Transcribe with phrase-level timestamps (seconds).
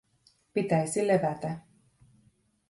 [0.53, 1.57] Pitäisi levätä.